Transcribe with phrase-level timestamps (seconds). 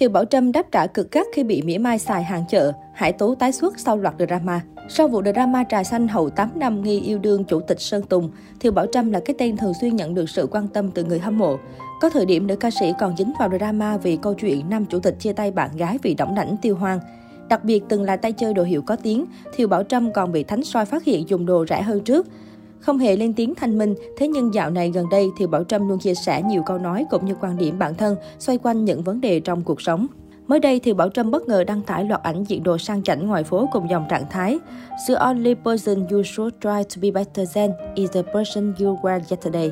[0.00, 3.12] Thiều Bảo Trâm đáp trả cực gắt khi bị mỉa mai xài hàng chợ, Hải
[3.12, 4.60] Tú tái xuất sau loạt drama.
[4.88, 8.30] Sau vụ drama trà xanh hậu 8 năm nghi yêu đương chủ tịch Sơn Tùng,
[8.60, 11.18] Thiều Bảo Trâm là cái tên thường xuyên nhận được sự quan tâm từ người
[11.18, 11.56] hâm mộ.
[12.00, 14.98] Có thời điểm nữ ca sĩ còn dính vào drama vì câu chuyện nam chủ
[14.98, 17.00] tịch chia tay bạn gái vì đỏng đảnh tiêu hoang.
[17.48, 19.24] Đặc biệt từng là tay chơi đồ hiệu có tiếng,
[19.56, 22.26] Thiều Bảo Trâm còn bị Thánh soi phát hiện dùng đồ rẻ hơn trước.
[22.80, 25.88] Không hề lên tiếng thanh minh, thế nhưng dạo này gần đây thì Bảo Trâm
[25.88, 29.02] luôn chia sẻ nhiều câu nói cũng như quan điểm bản thân xoay quanh những
[29.02, 30.06] vấn đề trong cuộc sống.
[30.46, 33.26] Mới đây thì Bảo Trâm bất ngờ đăng tải loạt ảnh diện đồ sang chảnh
[33.26, 34.58] ngoài phố cùng dòng trạng thái
[35.08, 39.20] The only person you should try to be better than is the person you were
[39.30, 39.70] yesterday.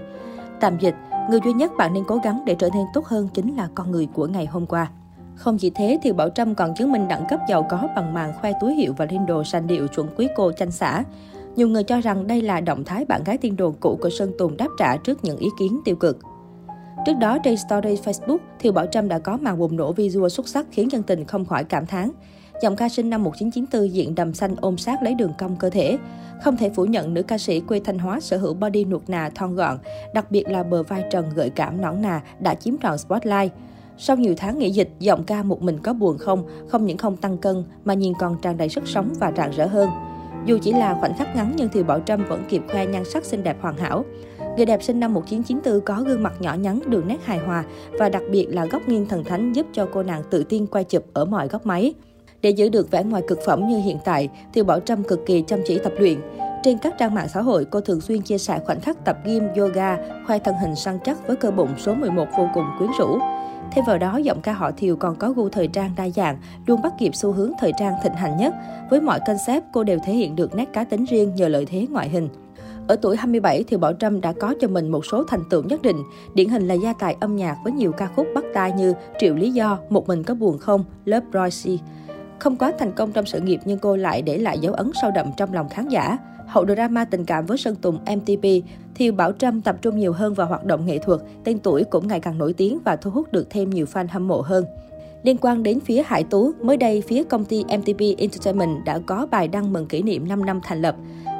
[0.60, 0.94] Tạm dịch,
[1.30, 3.90] người duy nhất bạn nên cố gắng để trở nên tốt hơn chính là con
[3.90, 4.90] người của ngày hôm qua.
[5.34, 8.32] Không chỉ thế thì Bảo Trâm còn chứng minh đẳng cấp giàu có bằng màn
[8.40, 11.04] khoe túi hiệu và lên đồ sành điệu chuẩn quý cô chanh xã.
[11.58, 14.32] Nhiều người cho rằng đây là động thái bạn gái tiên đồn cũ của Sơn
[14.38, 16.18] Tùng đáp trả trước những ý kiến tiêu cực.
[17.06, 20.48] Trước đó, trên story Facebook, Thiều Bảo Trâm đã có màn bùng nổ visual xuất
[20.48, 22.10] sắc khiến dân tình không khỏi cảm thán.
[22.62, 25.98] Giọng ca sinh năm 1994 diện đầm xanh ôm sát lấy đường cong cơ thể.
[26.42, 29.30] Không thể phủ nhận nữ ca sĩ quê Thanh Hóa sở hữu body nuột nà
[29.34, 29.78] thon gọn,
[30.14, 33.52] đặc biệt là bờ vai trần gợi cảm nõn nà đã chiếm trọn spotlight.
[33.98, 37.16] Sau nhiều tháng nghỉ dịch, giọng ca một mình có buồn không, không những không
[37.16, 39.88] tăng cân mà nhìn còn tràn đầy sức sống và rạng rỡ hơn.
[40.48, 43.24] Dù chỉ là khoảnh khắc ngắn nhưng thì Bảo Trâm vẫn kịp khoe nhan sắc
[43.24, 44.04] xinh đẹp hoàn hảo.
[44.56, 47.64] Người đẹp sinh năm 1994 có gương mặt nhỏ nhắn, đường nét hài hòa
[47.98, 50.84] và đặc biệt là góc nghiêng thần thánh giúp cho cô nàng tự tin quay
[50.84, 51.94] chụp ở mọi góc máy.
[52.42, 55.44] Để giữ được vẻ ngoài cực phẩm như hiện tại, thì Bảo Trâm cực kỳ
[55.46, 56.20] chăm chỉ tập luyện.
[56.62, 59.48] Trên các trang mạng xã hội, cô thường xuyên chia sẻ khoảnh khắc tập gym,
[59.56, 59.96] yoga,
[60.26, 63.18] khoe thân hình săn chắc với cơ bụng số 11 vô cùng quyến rũ.
[63.72, 66.82] Thêm vào đó, giọng ca họ Thiều còn có gu thời trang đa dạng, luôn
[66.82, 68.54] bắt kịp xu hướng thời trang thịnh hành nhất.
[68.90, 71.86] Với mọi concept, cô đều thể hiện được nét cá tính riêng nhờ lợi thế
[71.90, 72.28] ngoại hình.
[72.88, 75.82] Ở tuổi 27, Thiều Bảo Trâm đã có cho mình một số thành tựu nhất
[75.82, 75.96] định.
[76.34, 79.34] Điển hình là gia tài âm nhạc với nhiều ca khúc bắt tai như Triệu
[79.34, 81.84] Lý Do, Một Mình Có Buồn Không, Love Royce.
[82.38, 85.10] Không quá thành công trong sự nghiệp nhưng cô lại để lại dấu ấn sâu
[85.10, 86.18] đậm trong lòng khán giả.
[86.48, 88.44] Hậu drama tình cảm với Sơn Tùng MTP,
[88.94, 92.08] thì Bảo Trâm tập trung nhiều hơn vào hoạt động nghệ thuật, tên tuổi cũng
[92.08, 94.64] ngày càng nổi tiếng và thu hút được thêm nhiều fan hâm mộ hơn.
[95.22, 99.26] Liên quan đến phía Hải Tú, mới đây phía công ty MTP Entertainment đã có
[99.30, 100.96] bài đăng mừng kỷ niệm 5 năm thành lập.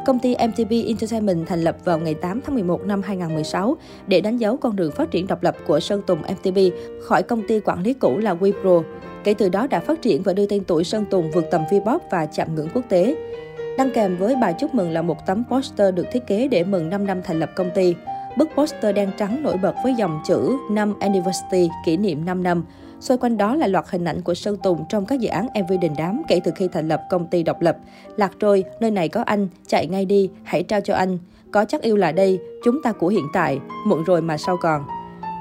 [0.06, 4.36] Công ty MTP Entertainment thành lập vào ngày 8 tháng 11 năm 2016 để đánh
[4.36, 6.58] dấu con đường phát triển độc lập của Sơn Tùng MTP
[7.02, 8.82] khỏi công ty quản lý cũ là Wipro.
[9.24, 11.98] Kể từ đó đã phát triển và đưa tên tuổi Sơn Tùng vượt tầm V-pop
[12.10, 13.16] và chạm ngưỡng quốc tế.
[13.78, 16.90] Đăng kèm với bài chúc mừng là một tấm poster được thiết kế để mừng
[16.90, 17.94] 5 năm thành lập công ty.
[18.36, 22.64] Bức poster đen trắng nổi bật với dòng chữ năm Anniversary, kỷ niệm 5 năm.
[23.00, 25.72] Xoay quanh đó là loạt hình ảnh của Sơn Tùng trong các dự án MV
[25.80, 27.76] đình đám kể từ khi thành lập công ty độc lập.
[28.16, 31.18] Lạc trôi, nơi này có anh, chạy ngay đi, hãy trao cho anh.
[31.50, 34.82] Có chắc yêu là đây, chúng ta của hiện tại, muộn rồi mà sau còn.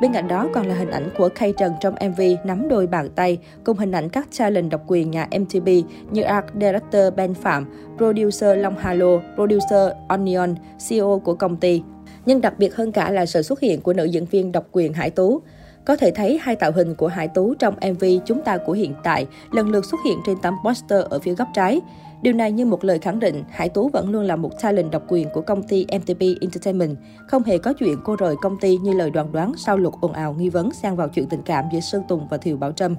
[0.01, 3.09] Bên cạnh đó còn là hình ảnh của Kay Trần trong MV nắm đôi bàn
[3.15, 5.69] tay, cùng hình ảnh các challenge độc quyền nhà MTV
[6.11, 7.65] như Art Director Ben Phạm,
[7.97, 10.55] Producer Long Halo, Producer Onion,
[10.89, 11.81] CEO của công ty.
[12.25, 14.93] Nhưng đặc biệt hơn cả là sự xuất hiện của nữ diễn viên độc quyền
[14.93, 15.41] Hải Tú.
[15.87, 18.93] Có thể thấy hai tạo hình của Hải Tú trong MV Chúng ta của hiện
[19.03, 21.81] tại lần lượt xuất hiện trên tấm poster ở phía góc trái.
[22.21, 25.03] Điều này như một lời khẳng định, Hải Tú vẫn luôn là một talent độc
[25.07, 26.97] quyền của công ty MTP Entertainment.
[27.27, 30.13] Không hề có chuyện cô rời công ty như lời đoàn đoán sau luật ồn
[30.13, 32.95] ào nghi vấn sang vào chuyện tình cảm giữa Sơn Tùng và Thiều Bảo Trâm.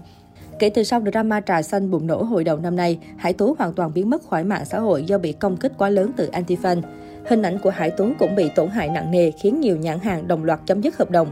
[0.59, 3.73] Kể từ sau drama trà xanh bùng nổ hồi đầu năm nay, Hải Tú hoàn
[3.73, 6.83] toàn biến mất khỏi mạng xã hội do bị công kích quá lớn từ anti-fan.
[7.27, 10.29] Hình ảnh của Hải Tú cũng bị tổn hại nặng nề khiến nhiều nhãn hàng
[10.29, 11.29] đồng loạt chấm dứt hợp đồng.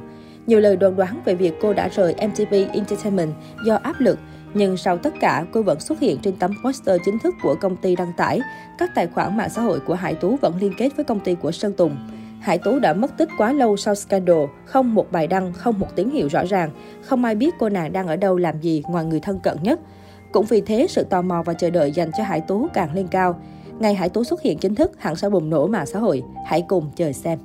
[0.46, 3.32] Nhiều lời đồn đoán về việc cô đã rời MTV Entertainment
[3.66, 4.18] do áp lực,
[4.54, 7.76] nhưng sau tất cả, cô vẫn xuất hiện trên tấm poster chính thức của công
[7.76, 8.40] ty đăng tải.
[8.78, 11.34] Các tài khoản mạng xã hội của Hải Tú vẫn liên kết với công ty
[11.34, 11.96] của Sơn Tùng.
[12.40, 15.96] Hải Tú đã mất tích quá lâu sau scandal, không một bài đăng, không một
[15.96, 16.70] tín hiệu rõ ràng.
[17.02, 19.80] Không ai biết cô nàng đang ở đâu làm gì ngoài người thân cận nhất.
[20.32, 23.06] Cũng vì thế, sự tò mò và chờ đợi dành cho Hải Tú càng lên
[23.08, 23.40] cao.
[23.78, 26.22] Ngày Hải Tú xuất hiện chính thức, hẳn sẽ bùng nổ mạng xã hội.
[26.46, 27.38] Hãy cùng chờ xem.